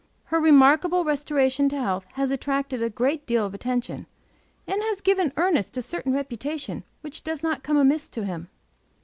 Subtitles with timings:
[0.33, 4.07] Her remarkable restoration to health has attracted a good deal of attention,
[4.65, 8.49] and has given Ernest a certain reputation which does not come amiss to him.